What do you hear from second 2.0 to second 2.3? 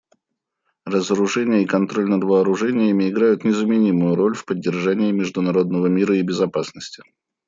над